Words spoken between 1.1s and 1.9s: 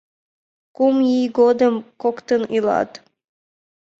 ий годым